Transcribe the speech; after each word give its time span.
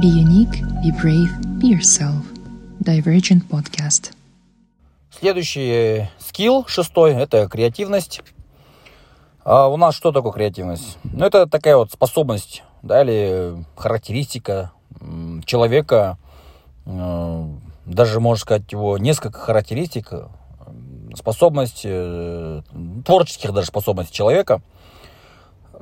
Be 0.00 0.06
unique, 0.06 0.62
be 0.82 0.90
brave, 0.90 1.28
be 1.60 1.68
yourself. 1.68 2.24
Divergent 2.80 3.46
Podcast. 3.50 4.14
Следующий 5.10 6.08
скилл, 6.18 6.64
шестой, 6.66 7.12
это 7.12 7.46
креативность. 7.46 8.22
А 9.44 9.68
у 9.68 9.76
нас 9.76 9.94
что 9.94 10.10
такое 10.10 10.32
креативность? 10.32 10.96
Ну, 11.04 11.26
это 11.26 11.46
такая 11.46 11.76
вот 11.76 11.92
способность, 11.92 12.62
да, 12.80 13.02
или 13.02 13.54
характеристика 13.76 14.72
человека, 15.44 16.16
э, 16.86 17.46
даже, 17.84 18.18
можно 18.18 18.40
сказать, 18.40 18.72
его 18.72 18.96
несколько 18.96 19.40
характеристик, 19.40 20.10
способность, 21.14 21.82
э, 21.84 22.62
творческих 23.04 23.52
даже 23.52 23.66
способностей 23.66 24.14
человека– 24.14 24.62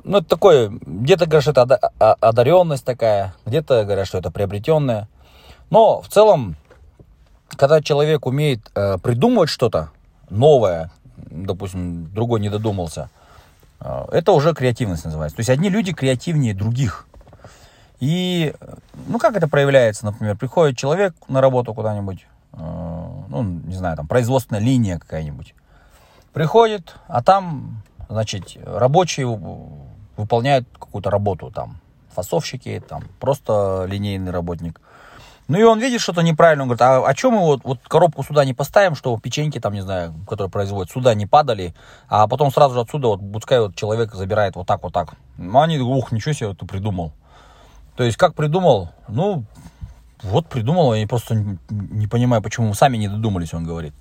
ну, 0.03 0.17
это 0.17 0.27
такое, 0.27 0.69
где-то 0.69 1.25
говорят, 1.25 1.43
что 1.43 1.51
это 1.51 1.75
одаренность 1.97 2.85
такая, 2.85 3.33
где-то 3.45 3.83
говорят, 3.83 4.07
что 4.07 4.17
это 4.17 4.31
приобретенное. 4.31 5.07
Но 5.69 6.01
в 6.01 6.09
целом, 6.09 6.55
когда 7.49 7.81
человек 7.81 8.25
умеет 8.25 8.71
э, 8.75 8.97
придумывать 8.97 9.49
что-то 9.49 9.89
новое, 10.29 10.91
допустим, 11.15 12.11
другой 12.13 12.39
не 12.39 12.49
додумался, 12.49 13.09
э, 13.79 14.05
это 14.11 14.31
уже 14.31 14.53
креативность 14.53 15.05
называется. 15.05 15.37
То 15.37 15.41
есть 15.41 15.49
одни 15.49 15.69
люди 15.69 15.93
креативнее 15.93 16.53
других. 16.53 17.07
И, 17.99 18.53
ну, 19.07 19.19
как 19.19 19.35
это 19.35 19.47
проявляется, 19.47 20.05
например, 20.05 20.35
приходит 20.35 20.77
человек 20.77 21.13
на 21.27 21.39
работу 21.39 21.73
куда-нибудь, 21.73 22.25
э, 22.53 22.57
ну, 22.57 23.43
не 23.43 23.75
знаю, 23.75 23.95
там, 23.95 24.07
производственная 24.07 24.61
линия 24.61 24.97
какая-нибудь, 24.97 25.53
приходит, 26.33 26.95
а 27.07 27.21
там, 27.21 27.83
значит, 28.11 28.57
рабочие 28.63 29.25
выполняют 30.17 30.67
какую-то 30.77 31.09
работу, 31.09 31.51
там, 31.51 31.79
фасовщики, 32.13 32.83
там, 32.87 33.03
просто 33.19 33.85
линейный 33.87 34.31
работник. 34.31 34.81
Ну 35.47 35.57
и 35.57 35.63
он 35.63 35.79
видит 35.79 36.01
что-то 36.01 36.21
неправильно, 36.21 36.63
он 36.63 36.69
говорит, 36.69 36.81
а, 36.81 37.05
а 37.05 37.13
чем 37.13 37.33
мы 37.33 37.39
вот, 37.39 37.61
вот 37.63 37.79
коробку 37.87 38.23
сюда 38.23 38.45
не 38.45 38.53
поставим, 38.53 38.95
что 38.95 39.17
печеньки 39.17 39.59
там, 39.59 39.73
не 39.73 39.81
знаю, 39.81 40.13
которые 40.27 40.49
производят, 40.49 40.91
сюда 40.91 41.13
не 41.13 41.25
падали, 41.25 41.73
а 42.07 42.27
потом 42.27 42.51
сразу 42.51 42.75
же 42.75 42.81
отсюда 42.81 43.07
вот 43.09 43.19
пускай 43.33 43.59
вот 43.59 43.75
человек 43.75 44.13
забирает 44.13 44.55
вот 44.55 44.67
так, 44.67 44.83
вот 44.83 44.93
так. 44.93 45.15
Ну 45.37 45.59
они, 45.59 45.79
ух, 45.79 46.11
ничего 46.11 46.33
себе 46.33 46.53
ты 46.53 46.65
придумал. 46.65 47.11
То 47.95 48.03
есть 48.03 48.17
как 48.17 48.33
придумал? 48.33 48.91
Ну, 49.09 49.43
вот 50.21 50.47
придумал, 50.47 50.93
я 50.93 51.05
просто 51.07 51.35
не, 51.35 51.57
не 51.69 52.07
понимаю, 52.07 52.41
почему 52.41 52.73
сами 52.73 52.97
не 52.97 53.09
додумались, 53.09 53.53
он 53.53 53.65
говорит. 53.65 53.93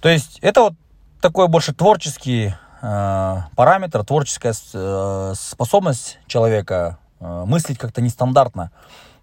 То 0.00 0.10
есть 0.10 0.38
это 0.42 0.60
вот 0.60 0.74
такой 1.22 1.48
больше 1.48 1.72
творческий 1.72 2.54
параметр, 3.56 4.04
творческая 4.04 4.54
э, 4.74 5.34
способность 5.36 6.18
человека 6.26 6.98
э, 7.20 7.44
мыслить 7.46 7.78
как-то 7.78 8.00
нестандартно. 8.00 8.70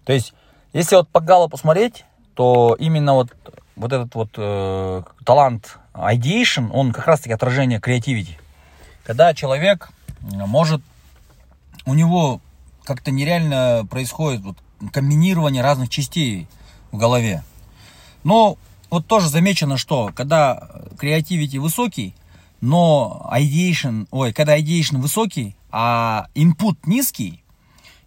То 0.04 0.12
есть, 0.12 0.34
если 0.72 0.96
вот 0.96 1.08
по 1.08 1.20
Галу 1.20 1.48
посмотреть, 1.48 2.04
то 2.34 2.76
именно 2.78 3.14
вот, 3.14 3.30
вот 3.76 3.92
этот 3.92 4.14
вот 4.14 4.30
э, 4.36 5.02
талант 5.24 5.78
ideation, 5.94 6.70
он 6.72 6.92
как 6.92 7.06
раз-таки 7.06 7.32
отражение 7.32 7.80
креативити. 7.80 8.38
Когда 9.04 9.32
человек 9.34 9.90
может, 10.20 10.80
у 11.86 11.94
него 11.94 12.40
как-то 12.84 13.10
нереально 13.10 13.86
происходит 13.88 14.42
вот 14.42 14.56
комбинирование 14.92 15.62
разных 15.62 15.88
частей 15.88 16.48
в 16.92 16.96
голове. 16.96 17.42
Но 18.24 18.56
вот 18.90 19.06
тоже 19.06 19.28
замечено, 19.28 19.76
что 19.76 20.10
когда 20.14 20.68
креативити 20.98 21.56
высокий, 21.56 22.14
но 22.64 23.28
ideation, 23.30 24.08
ой, 24.10 24.32
когда 24.32 24.58
ideation 24.58 24.96
высокий, 24.96 25.54
а 25.70 26.28
input 26.34 26.78
низкий, 26.86 27.44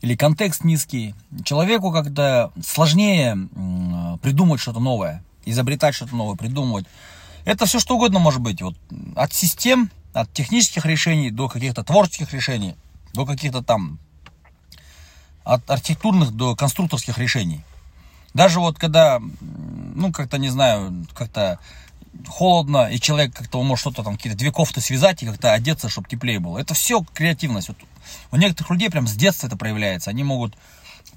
или 0.01 0.15
контекст 0.15 0.63
низкий, 0.63 1.13
человеку 1.43 1.91
как-то 1.91 2.51
сложнее 2.65 3.37
придумать 4.23 4.59
что-то 4.59 4.79
новое, 4.79 5.23
изобретать 5.45 5.93
что-то 5.93 6.15
новое, 6.15 6.35
придумывать. 6.35 6.87
Это 7.45 7.67
все 7.67 7.79
что 7.79 7.97
угодно 7.97 8.17
может 8.17 8.41
быть. 8.41 8.63
Вот 8.63 8.75
от 9.15 9.31
систем, 9.31 9.91
от 10.13 10.33
технических 10.33 10.87
решений 10.87 11.29
до 11.29 11.49
каких-то 11.49 11.83
творческих 11.83 12.33
решений, 12.33 12.75
до 13.13 13.27
каких-то 13.27 13.61
там 13.61 13.99
от 15.43 15.69
архитектурных 15.69 16.31
до 16.31 16.55
конструкторских 16.55 17.19
решений. 17.19 17.61
Даже 18.33 18.59
вот 18.59 18.79
когда, 18.79 19.19
ну, 19.93 20.11
как-то, 20.11 20.39
не 20.39 20.49
знаю, 20.49 21.05
как-то 21.13 21.59
холодно, 22.27 22.89
и 22.89 22.99
человек 22.99 23.33
как-то 23.33 23.61
может 23.63 23.81
что-то 23.81 24.03
там, 24.03 24.15
какие-то 24.15 24.37
две 24.37 24.51
кофты 24.51 24.81
связать 24.81 25.21
и 25.23 25.25
как-то 25.25 25.53
одеться, 25.53 25.89
чтобы 25.89 26.07
теплее 26.07 26.39
было. 26.39 26.57
Это 26.57 26.73
все 26.73 27.03
креативность. 27.13 27.69
Вот 27.69 27.77
у 28.31 28.37
некоторых 28.37 28.71
людей 28.71 28.89
прям 28.89 29.07
с 29.07 29.13
детства 29.13 29.47
это 29.47 29.57
проявляется. 29.57 30.09
Они 30.09 30.23
могут 30.23 30.55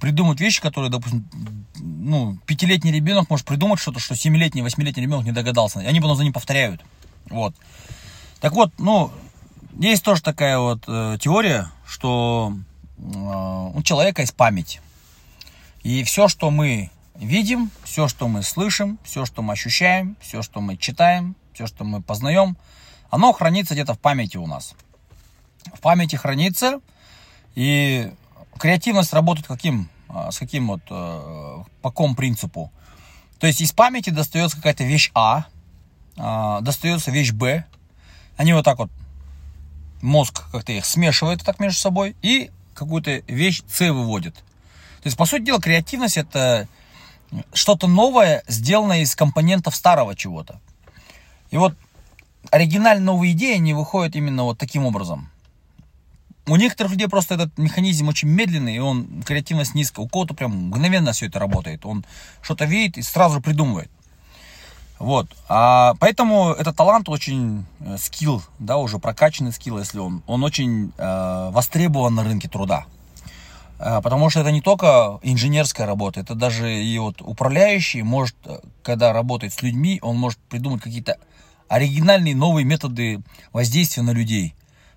придумать 0.00 0.40
вещи, 0.40 0.60
которые, 0.60 0.90
допустим, 0.90 1.28
ну, 1.76 2.38
пятилетний 2.46 2.92
ребенок 2.92 3.30
может 3.30 3.46
придумать 3.46 3.78
что-то, 3.80 4.00
что 4.00 4.16
семилетний, 4.16 4.62
восьмилетний 4.62 5.02
ребенок 5.02 5.24
не 5.24 5.32
догадался. 5.32 5.80
И 5.80 5.86
они 5.86 6.00
потом 6.00 6.16
за 6.16 6.24
ним 6.24 6.32
повторяют. 6.32 6.80
Вот. 7.28 7.54
Так 8.40 8.52
вот, 8.52 8.72
ну, 8.78 9.12
есть 9.78 10.02
тоже 10.02 10.22
такая 10.22 10.58
вот 10.58 10.82
э, 10.86 11.18
теория, 11.20 11.70
что 11.86 12.54
э, 12.98 13.02
у 13.74 13.82
человека 13.82 14.22
есть 14.22 14.34
память. 14.34 14.80
И 15.82 16.02
все, 16.04 16.28
что 16.28 16.50
мы 16.50 16.90
видим, 17.20 17.70
все, 17.84 18.08
что 18.08 18.28
мы 18.28 18.42
слышим, 18.42 18.98
все, 19.04 19.26
что 19.26 19.42
мы 19.42 19.52
ощущаем, 19.52 20.16
все, 20.20 20.42
что 20.42 20.60
мы 20.60 20.76
читаем, 20.76 21.36
все, 21.52 21.66
что 21.66 21.84
мы 21.84 22.02
познаем, 22.02 22.56
оно 23.10 23.32
хранится 23.32 23.74
где-то 23.74 23.94
в 23.94 23.98
памяти 23.98 24.36
у 24.36 24.46
нас. 24.46 24.74
В 25.74 25.80
памяти 25.80 26.16
хранится, 26.16 26.80
и 27.54 28.12
креативность 28.58 29.12
работает 29.12 29.46
каким, 29.46 29.90
а, 30.08 30.30
с 30.30 30.38
каким 30.38 30.68
вот, 30.68 30.80
э, 30.88 31.64
по 31.82 31.90
какому 31.90 32.14
принципу. 32.14 32.72
То 33.38 33.46
есть 33.46 33.60
из 33.60 33.72
памяти 33.72 34.10
достается 34.10 34.56
какая-то 34.56 34.84
вещь 34.84 35.10
А, 35.14 35.46
а, 36.16 36.60
достается 36.60 37.10
вещь 37.10 37.32
Б, 37.32 37.64
они 38.36 38.54
вот 38.54 38.64
так 38.64 38.78
вот, 38.78 38.90
мозг 40.00 40.50
как-то 40.50 40.72
их 40.72 40.86
смешивает 40.86 41.42
так 41.44 41.60
между 41.60 41.78
собой, 41.78 42.16
и 42.22 42.50
какую-то 42.74 43.22
вещь 43.26 43.62
С 43.68 43.80
выводит. 43.92 44.34
То 44.34 45.06
есть, 45.06 45.16
по 45.16 45.26
сути 45.26 45.42
дела, 45.42 45.60
креативность 45.60 46.16
это 46.16 46.68
что-то 47.52 47.86
новое, 47.86 48.42
сделанное 48.48 49.00
из 49.00 49.14
компонентов 49.14 49.74
старого 49.76 50.14
чего-то. 50.16 50.60
И 51.50 51.56
вот 51.56 51.74
оригинальные 52.50 53.04
новые 53.04 53.32
идеи, 53.32 53.56
они 53.56 53.74
выходят 53.74 54.16
именно 54.16 54.44
вот 54.44 54.58
таким 54.58 54.86
образом. 54.86 55.30
У 56.46 56.56
некоторых 56.56 56.92
людей 56.92 57.08
просто 57.08 57.34
этот 57.34 57.56
механизм 57.58 58.08
очень 58.08 58.28
медленный, 58.28 58.76
и 58.76 58.78
он, 58.80 59.22
креативность 59.22 59.74
низкая. 59.74 60.04
У 60.04 60.08
кого-то 60.08 60.34
прям 60.34 60.68
мгновенно 60.68 61.12
все 61.12 61.26
это 61.26 61.38
работает. 61.38 61.86
Он 61.86 62.04
что-то 62.42 62.64
видит 62.64 62.98
и 62.98 63.02
сразу 63.02 63.40
придумывает. 63.40 63.90
Вот. 64.98 65.28
А 65.48 65.94
поэтому 65.98 66.50
этот 66.50 66.76
талант 66.76 67.08
очень 67.08 67.64
э, 67.80 67.96
скилл, 67.98 68.42
да, 68.58 68.76
уже 68.76 68.98
прокачанный 68.98 69.52
скилл, 69.52 69.78
если 69.78 69.98
он, 69.98 70.22
он 70.26 70.44
очень 70.44 70.92
э, 70.98 71.50
востребован 71.52 72.14
на 72.14 72.22
рынке 72.24 72.48
труда. 72.48 72.84
А, 73.82 74.02
потому 74.02 74.28
что 74.28 74.40
это 74.40 74.50
не 74.50 74.60
только 74.60 75.18
инженерская 75.22 75.86
работа, 75.86 76.20
это 76.20 76.34
даже 76.34 76.82
и 76.82 76.98
вот 76.98 77.22
управляющий 77.22 78.02
может, 78.02 78.36
когда 78.82 79.14
работает 79.14 79.54
с 79.54 79.62
людьми, 79.62 79.98
он 80.02 80.18
может 80.18 80.38
придумать 80.38 80.82
какие-то 80.82 81.16
оригинальные 81.68 82.36
новые 82.36 82.66
методы 82.66 83.22
воздействия 83.52 84.02
на 84.02 84.10
людей. 84.10 84.54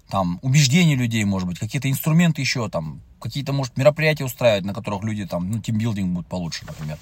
Там, 0.10 0.38
убеждения 0.42 0.96
людей, 0.96 1.24
может 1.24 1.48
быть, 1.48 1.60
какие-то 1.60 1.90
инструменты 1.90 2.42
еще, 2.42 2.68
там, 2.70 3.02
какие-то, 3.22 3.54
может, 3.54 3.78
мероприятия 3.78 4.26
устраивать, 4.26 4.66
на 4.66 4.74
которых 4.74 5.04
люди, 5.04 5.26
там, 5.26 5.50
ну, 5.50 5.60
тимбилдинг 5.60 6.14
будет 6.14 6.28
получше, 6.28 6.66
например. 6.66 6.98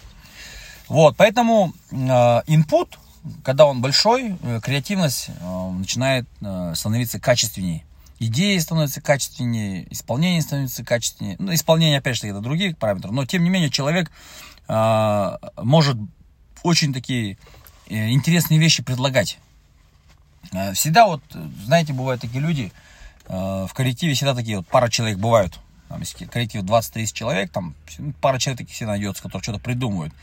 Вот, 0.88 1.18
поэтому 1.18 1.74
э, 1.90 1.96
input, 1.96 2.90
когда 3.44 3.66
он 3.66 3.82
большой, 3.82 4.38
э, 4.44 4.60
креативность 4.62 5.30
э, 5.30 5.72
начинает 5.72 6.28
э, 6.42 6.74
становиться 6.76 7.20
качественнее 7.20 7.86
идеи 8.22 8.58
становятся 8.60 9.02
качественнее, 9.02 9.92
исполнение 9.92 10.42
становится 10.42 10.86
качественнее. 10.86 11.36
Ну, 11.40 11.54
исполнение, 11.54 11.98
опять 11.98 12.18
же, 12.18 12.28
это 12.28 12.40
другие 12.40 12.76
параметры, 12.76 13.12
но 13.12 13.26
тем 13.26 13.44
не 13.44 13.50
менее 13.50 13.72
человек 13.72 14.12
э, 14.68 15.38
может 15.58 15.98
очень 16.62 16.94
такие 16.94 17.38
э, 17.88 18.12
интересные 18.12 18.60
вещи 18.60 18.84
предлагать. 18.84 19.40
Э, 20.52 20.74
всегда 20.74 21.08
вот, 21.08 21.24
знаете, 21.66 21.94
бывают 21.94 22.22
такие 22.22 22.42
люди, 22.42 22.72
э, 23.28 23.66
в 23.68 23.74
коллективе 23.74 24.14
всегда 24.14 24.36
такие 24.36 24.58
вот 24.58 24.68
пара 24.68 24.90
человек 24.90 25.18
бывают. 25.18 25.60
Там, 25.90 26.00
если 26.00 26.26
коллектив 26.26 26.64
20-30 26.64 27.06
человек, 27.14 27.52
там 27.52 27.74
пара 28.22 28.38
человек 28.38 28.60
таких 28.60 28.76
всегда 28.76 28.92
найдется, 28.92 29.24
которые 29.24 29.44
что-то 29.44 29.60
придумывают. 29.60 30.14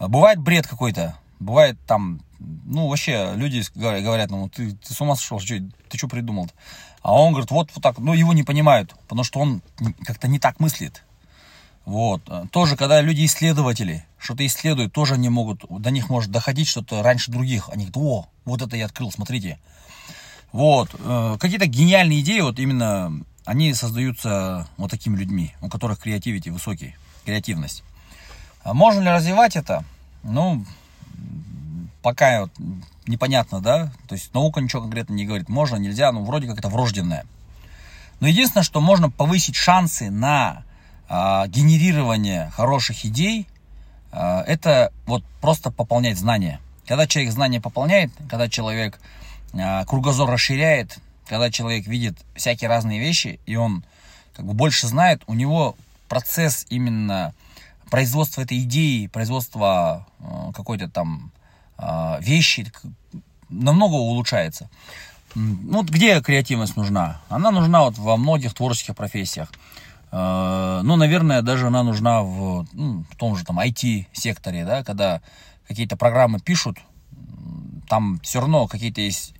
Бывает 0.00 0.40
бред 0.40 0.66
какой-то, 0.66 1.14
бывает 1.44 1.78
там, 1.86 2.20
ну, 2.38 2.88
вообще, 2.88 3.32
люди 3.36 3.62
говорят, 3.74 4.30
ну, 4.30 4.48
ты, 4.48 4.72
ты 4.72 4.94
с 4.94 5.00
ума 5.00 5.16
сошел, 5.16 5.38
что, 5.38 5.56
ты 5.88 5.98
что 5.98 6.08
придумал? 6.08 6.46
-то? 6.46 6.52
А 7.02 7.12
он 7.12 7.32
говорит, 7.32 7.50
вот, 7.50 7.70
вот 7.74 7.82
так, 7.82 7.98
ну, 7.98 8.14
его 8.14 8.32
не 8.32 8.42
понимают, 8.42 8.94
потому 9.08 9.24
что 9.24 9.40
он 9.40 9.62
как-то 10.04 10.26
не 10.26 10.38
так 10.38 10.58
мыслит. 10.58 11.04
Вот. 11.84 12.22
Тоже, 12.50 12.76
когда 12.76 13.02
люди-исследователи 13.02 14.06
что-то 14.18 14.46
исследуют, 14.46 14.92
тоже 14.92 15.14
они 15.14 15.28
могут, 15.28 15.64
до 15.68 15.90
них 15.90 16.08
может 16.08 16.30
доходить 16.30 16.66
что-то 16.66 17.02
раньше 17.02 17.30
других. 17.30 17.68
Они 17.68 17.86
говорят, 17.86 17.96
о, 17.96 18.28
вот 18.46 18.62
это 18.62 18.76
я 18.76 18.86
открыл, 18.86 19.12
смотрите. 19.12 19.58
Вот. 20.50 20.94
Э, 20.98 21.36
какие-то 21.38 21.66
гениальные 21.66 22.20
идеи, 22.20 22.40
вот 22.40 22.58
именно, 22.58 23.12
они 23.44 23.74
создаются 23.74 24.66
вот 24.78 24.90
такими 24.90 25.16
людьми, 25.16 25.54
у 25.60 25.68
которых 25.68 25.98
креативити 25.98 26.48
высокий. 26.48 26.96
креативность. 27.26 27.82
А 28.62 28.72
можно 28.72 29.00
ли 29.00 29.10
развивать 29.10 29.56
это? 29.56 29.84
Ну, 30.22 30.64
пока 32.04 32.42
вот 32.42 32.50
непонятно, 33.06 33.60
да, 33.60 33.90
то 34.06 34.14
есть 34.14 34.34
наука 34.34 34.60
ничего 34.60 34.82
конкретно 34.82 35.14
не 35.14 35.24
говорит, 35.24 35.48
можно, 35.48 35.76
нельзя, 35.76 36.12
ну, 36.12 36.22
вроде 36.22 36.46
как 36.46 36.58
это 36.58 36.68
врожденное. 36.68 37.24
Но 38.20 38.28
единственное, 38.28 38.62
что 38.62 38.82
можно 38.82 39.10
повысить 39.10 39.56
шансы 39.56 40.10
на 40.10 40.64
э, 41.08 41.14
генерирование 41.48 42.50
хороших 42.50 43.06
идей, 43.06 43.46
э, 44.12 44.40
это 44.46 44.92
вот 45.06 45.24
просто 45.40 45.70
пополнять 45.70 46.18
знания. 46.18 46.60
Когда 46.86 47.06
человек 47.06 47.32
знания 47.32 47.62
пополняет, 47.62 48.12
когда 48.28 48.50
человек 48.50 49.00
э, 49.54 49.86
кругозор 49.86 50.30
расширяет, 50.30 50.98
когда 51.26 51.50
человек 51.50 51.86
видит 51.86 52.18
всякие 52.36 52.68
разные 52.68 53.00
вещи, 53.00 53.40
и 53.46 53.56
он 53.56 53.82
как 54.36 54.44
бы 54.44 54.52
больше 54.52 54.88
знает, 54.88 55.22
у 55.26 55.32
него 55.32 55.74
процесс 56.10 56.66
именно 56.68 57.32
производства 57.90 58.42
этой 58.42 58.58
идеи, 58.58 59.06
производства 59.06 60.06
э, 60.20 60.52
какой-то 60.54 60.90
там 60.90 61.32
вещи 62.20 62.70
намного 63.48 63.94
улучшается. 63.94 64.68
Ну, 65.34 65.78
вот 65.78 65.90
где 65.90 66.20
креативность 66.20 66.76
нужна? 66.76 67.20
Она 67.28 67.50
нужна 67.50 67.84
вот 67.84 67.98
во 67.98 68.16
многих 68.16 68.54
творческих 68.54 68.94
профессиях. 68.94 69.50
Э, 70.12 70.80
ну, 70.84 70.94
наверное, 70.96 71.42
даже 71.42 71.66
она 71.66 71.82
нужна 71.82 72.22
в, 72.22 72.66
ну, 72.72 73.04
в 73.10 73.16
том 73.16 73.36
же 73.36 73.44
там 73.44 73.58
IT-секторе, 73.58 74.64
да, 74.64 74.84
когда 74.84 75.20
какие-то 75.66 75.96
программы 75.96 76.38
пишут, 76.38 76.78
там 77.88 78.20
все 78.22 78.40
равно 78.40 78.68
какие-то 78.68 79.00
есть 79.00 79.34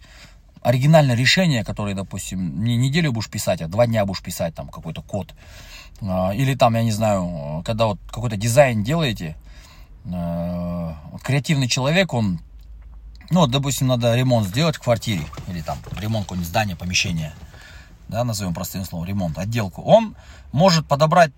оригинальное 0.62 1.14
решение, 1.14 1.64
которое, 1.64 1.94
допустим, 1.94 2.64
не 2.64 2.76
неделю 2.76 3.12
будешь 3.12 3.30
писать, 3.30 3.60
а 3.62 3.69
два 3.69 3.87
дня 3.87 4.04
будешь 4.04 4.22
писать 4.22 4.54
там 4.54 4.69
какой-то 4.69 5.02
код. 5.02 5.32
А, 6.02 6.32
или 6.34 6.54
там, 6.54 6.75
я 6.75 6.82
не 6.82 6.90
знаю, 6.90 7.62
когда 7.64 7.87
вот 7.87 8.00
какой-то 8.10 8.37
дизайн 8.37 8.82
делаете, 8.82 9.37
а, 10.12 10.53
креативный 11.25 11.67
человек, 11.69 12.12
он, 12.12 12.41
ну, 13.31 13.41
вот, 13.41 13.50
допустим, 13.50 13.88
надо 13.88 14.15
ремонт 14.15 14.47
сделать 14.47 14.76
в 14.76 14.81
квартире, 14.81 15.25
или 15.49 15.62
там 15.62 15.79
ремонт 15.99 16.26
какого-нибудь 16.26 16.49
здания, 16.49 16.76
помещения, 16.76 17.35
да, 18.09 18.23
назовем 18.23 18.55
простым 18.55 18.85
словом, 18.85 19.06
ремонт, 19.06 19.38
отделку, 19.38 19.82
он 19.82 20.15
может 20.53 20.87
подобрать 20.87 21.32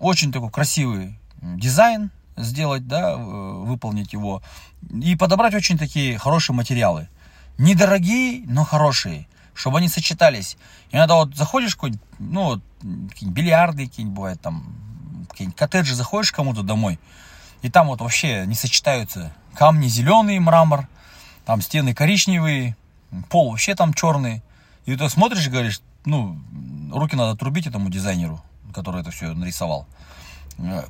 очень 0.00 0.32
такой 0.32 0.50
красивый 0.50 1.18
дизайн, 1.40 2.10
сделать, 2.36 2.86
да, 2.86 3.16
выполнить 3.16 4.12
его, 4.12 4.42
и 4.90 5.16
подобрать 5.16 5.54
очень 5.54 5.78
такие 5.78 6.18
хорошие 6.18 6.54
материалы 6.54 7.08
недорогие, 7.58 8.44
но 8.46 8.64
хорошие, 8.64 9.26
чтобы 9.52 9.78
они 9.78 9.88
сочетались. 9.88 10.56
Иногда 10.92 11.16
вот 11.16 11.34
заходишь 11.34 11.76
ну, 12.18 12.60
какие-нибудь 12.80 13.36
бильярды 13.36 13.88
какие-нибудь 13.88 14.16
бывают, 14.16 14.40
там, 14.40 15.26
какие-нибудь 15.28 15.58
коттеджи, 15.58 15.94
заходишь 15.94 16.32
кому-то 16.32 16.62
домой, 16.62 16.98
и 17.62 17.70
там 17.70 17.88
вот 17.88 18.00
вообще 18.00 18.46
не 18.46 18.54
сочетаются 18.54 19.32
камни 19.54 19.88
зеленый, 19.88 20.38
мрамор, 20.38 20.86
там 21.44 21.60
стены 21.62 21.94
коричневые, 21.94 22.76
пол 23.28 23.50
вообще 23.50 23.74
там 23.74 23.94
черный. 23.94 24.42
И 24.86 24.96
ты 24.96 25.08
смотришь 25.08 25.46
и 25.46 25.50
говоришь, 25.50 25.80
ну, 26.04 26.38
руки 26.92 27.16
надо 27.16 27.32
отрубить 27.32 27.66
этому 27.66 27.90
дизайнеру, 27.90 28.40
который 28.72 29.02
это 29.02 29.10
все 29.10 29.32
нарисовал. 29.32 29.86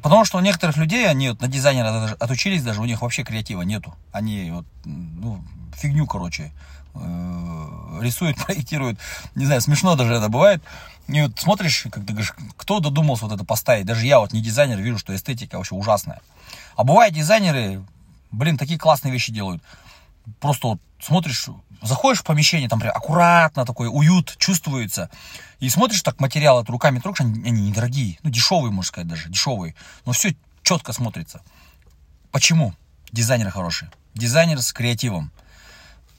Потому 0.02 0.24
что 0.24 0.38
у 0.38 0.40
некоторых 0.40 0.76
людей, 0.78 1.08
они 1.08 1.30
вот 1.30 1.42
на 1.42 1.48
дизайнера 1.48 2.16
отучились, 2.18 2.62
даже 2.62 2.80
у 2.80 2.86
них 2.86 3.02
вообще 3.02 3.22
креатива 3.22 3.62
нету. 3.62 3.94
Они 4.12 4.50
вот, 4.50 4.66
ну, 4.84 5.42
фигню, 5.76 6.06
короче, 6.06 6.52
э, 6.94 7.98
рисуют, 8.00 8.36
проектируют. 8.44 8.98
Не 9.34 9.44
знаю, 9.44 9.60
смешно 9.60 9.94
даже 9.94 10.14
это 10.14 10.28
бывает. 10.28 10.62
И 11.08 11.22
вот 11.22 11.38
смотришь, 11.38 11.86
как 11.90 12.04
ты 12.04 12.12
говоришь, 12.12 12.34
кто 12.56 12.80
додумался 12.80 13.24
вот 13.24 13.34
это 13.34 13.44
поставить. 13.44 13.86
Даже 13.86 14.06
я 14.06 14.20
вот 14.20 14.32
не 14.32 14.42
дизайнер, 14.42 14.78
вижу, 14.78 14.98
что 14.98 15.16
эстетика 15.16 15.56
вообще 15.56 15.74
ужасная. 15.74 16.20
А 16.76 16.84
бывают 16.84 17.14
дизайнеры, 17.14 17.82
блин, 18.30 18.58
такие 18.58 18.78
классные 18.78 19.12
вещи 19.12 19.32
делают. 19.32 19.62
Просто 20.38 20.68
вот 20.68 20.80
смотришь, 21.00 21.48
заходишь 21.80 22.20
в 22.20 22.24
помещение, 22.24 22.68
там 22.68 22.78
прям 22.78 22.94
аккуратно 22.94 23.64
такой 23.64 23.88
уют 23.90 24.36
чувствуется. 24.36 25.10
И 25.60 25.70
смотришь 25.70 26.02
так 26.02 26.20
материалы, 26.20 26.62
руками 26.66 26.98
трогаешь, 26.98 27.20
они, 27.20 27.48
они 27.48 27.70
недорогие. 27.70 28.18
Ну, 28.22 28.28
дешевые, 28.28 28.70
можно 28.70 28.88
сказать 28.88 29.08
даже, 29.08 29.30
дешевые. 29.30 29.74
Но 30.04 30.12
все 30.12 30.36
четко 30.62 30.92
смотрится. 30.92 31.40
Почему? 32.30 32.74
Дизайнер 33.12 33.50
хороший. 33.50 33.88
Дизайнер 34.14 34.60
с 34.60 34.74
креативом. 34.74 35.32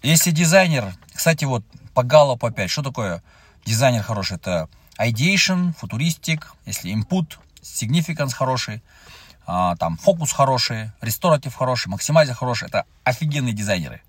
Если 0.01 0.31
дизайнер, 0.31 0.95
кстати, 1.13 1.45
вот 1.45 1.63
по 1.93 2.01
Галлопу 2.01 2.47
опять, 2.47 2.71
что 2.71 2.81
такое 2.81 3.21
дизайнер 3.65 4.01
хороший? 4.01 4.37
Это 4.37 4.67
ideation, 4.99 5.73
футуристик, 5.77 6.53
если 6.65 6.93
input, 6.93 7.37
significance 7.61 8.33
хороший, 8.33 8.81
а, 9.47 9.75
там 9.77 9.97
фокус 9.97 10.31
хороший, 10.31 10.91
restorative 11.01 11.53
хороший, 11.55 11.87
максимайзер 11.87 12.35
хороший, 12.35 12.67
это 12.67 12.85
офигенные 13.03 13.53
дизайнеры. 13.53 14.01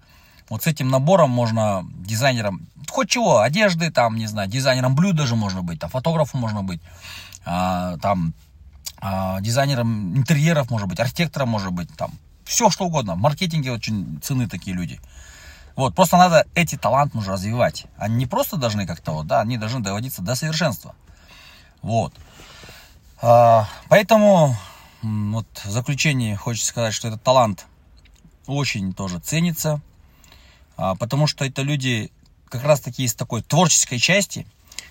Вот 0.51 0.65
с 0.65 0.67
этим 0.67 0.89
набором 0.89 1.31
можно 1.31 1.87
дизайнером, 2.01 2.67
хоть 2.89 3.09
чего, 3.09 3.41
одежды, 3.41 3.91
там, 3.91 4.17
не 4.17 4.27
знаю, 4.27 4.49
дизайнером 4.49 4.95
блюд 4.97 5.17
даже 5.17 5.37
можно 5.37 5.63
быть, 5.63 5.79
там, 5.79 5.89
фотографом 5.89 6.41
можно 6.41 6.63
быть, 6.63 6.81
а, 7.45 7.97
там, 7.99 8.35
а, 9.01 9.41
дизайнером 9.41 10.17
интерьеров 10.17 10.71
может 10.71 10.89
быть, 10.89 10.99
архитектором 10.99 11.49
может 11.49 11.73
быть, 11.73 11.89
там, 11.97 12.11
все 12.45 12.69
что 12.69 12.87
угодно. 12.87 13.15
В 13.15 13.19
маркетинге 13.19 13.71
очень 13.71 14.19
цены 14.23 14.49
такие 14.49 14.77
люди. 14.77 15.01
Вот, 15.81 15.95
просто 15.95 16.19
надо 16.19 16.47
эти 16.55 16.77
таланты 16.77 17.17
нужно 17.17 17.33
развивать. 17.33 17.87
Они 17.97 18.17
не 18.17 18.27
просто 18.27 18.59
должны 18.59 18.87
как-то 18.87 19.13
вот, 19.13 19.27
да, 19.27 19.41
они 19.41 19.57
должны 19.57 19.81
доводиться 19.81 20.21
до 20.21 20.35
совершенства. 20.35 20.95
Вот. 21.81 22.13
А, 23.23 23.67
поэтому 23.89 24.55
вот 25.01 25.47
в 25.65 25.71
заключение 25.71 26.37
хочется 26.37 26.69
сказать, 26.69 26.93
что 26.93 27.09
этот 27.09 27.23
талант 27.23 27.65
очень 28.47 28.93
тоже 28.93 29.21
ценится, 29.21 29.81
а, 30.77 30.97
потому 30.97 31.27
что 31.27 31.47
это 31.47 31.63
люди 31.63 32.13
как 32.51 32.63
раз 32.63 32.81
таки 32.81 33.05
из 33.05 33.15
такой 33.15 33.41
творческой 33.41 33.97
части. 33.97 34.47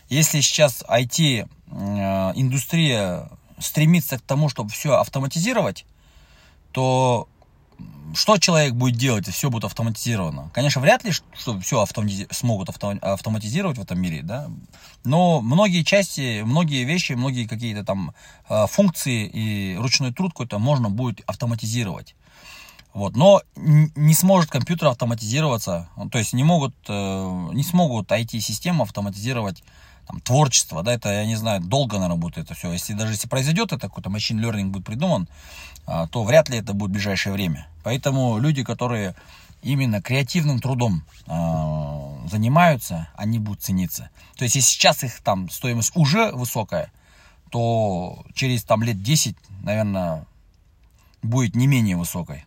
Если 0.09 0.42
сейчас 0.42 0.83
IT-индустрия 0.89 2.97
а, 2.97 3.30
стремится 3.59 4.18
к 4.18 4.21
тому, 4.21 4.50
чтобы 4.50 4.71
все 4.71 4.95
автоматизировать, 4.95 5.85
то 6.71 7.29
что 8.13 8.38
человек 8.38 8.73
будет 8.73 8.95
делать, 8.97 9.27
если 9.27 9.38
все 9.38 9.50
будет 9.50 9.65
автоматизировано? 9.65 10.51
Конечно, 10.53 10.81
вряд 10.81 11.03
ли, 11.03 11.11
что 11.11 11.59
все 11.59 11.81
автомати... 11.81 12.27
смогут 12.31 12.69
автоматизировать 12.69 13.77
в 13.77 13.81
этом 13.81 14.00
мире, 14.00 14.21
да, 14.23 14.50
но 15.03 15.41
многие 15.41 15.83
части, 15.83 16.41
многие 16.41 16.83
вещи, 16.83 17.13
многие 17.13 17.47
какие-то 17.47 17.83
там 17.83 18.13
а, 18.47 18.67
функции 18.67 19.25
и 19.25 19.75
ручной 19.78 20.13
труд 20.13 20.31
какой-то 20.31 20.59
можно 20.59 20.89
будет 20.89 21.21
автоматизировать. 21.25 22.16
Вот, 22.94 23.16
но 23.16 23.42
не 23.56 24.14
сможет 24.14 24.50
компьютер 24.50 24.88
автоматизироваться, 24.88 25.90
то 26.12 26.18
есть 26.18 26.34
не 26.34 26.44
могут, 26.44 26.74
э, 26.88 27.50
не 27.54 27.64
смогут 27.64 28.12
IT-системы 28.12 28.81
автоматизировать 28.84 29.64
там, 30.08 30.19
творчество, 30.22 30.81
да, 30.81 30.94
это, 30.94 31.10
я 31.10 31.26
не 31.26 31.36
знаю, 31.36 31.62
долго, 31.62 32.00
наверное, 32.00 32.31
это 32.36 32.56
все. 32.56 32.72
Если 32.72 32.94
даже 32.94 33.14
если 33.14 33.28
произойдет 33.28 33.72
это, 33.72 33.88
какой-то 33.88 34.10
machine 34.10 34.42
learning 34.42 34.69
будет 34.69 34.86
придуман, 34.86 35.28
а, 35.86 36.08
то 36.08 36.24
вряд 36.24 36.50
ли 36.50 36.58
это 36.58 36.74
будет 36.74 36.90
в 36.90 36.94
ближайшее 36.94 37.34
время. 37.34 37.68
Поэтому 37.84 38.40
люди, 38.40 38.64
которые 38.64 39.16
именно 39.62 40.02
креативным 40.02 40.60
трудом 40.60 41.04
э, 41.28 42.28
занимаются, 42.30 43.10
они 43.16 43.40
будут 43.40 43.62
цениться. 43.62 44.10
То 44.36 44.46
есть, 44.46 44.56
если 44.56 44.69
сейчас 44.69 45.04
их 45.04 45.19
там 45.22 45.50
стоимость 45.50 45.92
уже 45.96 46.31
высокая, 46.31 46.92
то 47.52 48.24
через 48.34 48.64
там 48.64 48.84
лет 48.84 49.02
10, 49.02 49.36
наверное, 49.64 50.26
будет 51.22 51.56
не 51.56 51.68
менее 51.68 51.98
высокой. 51.98 52.46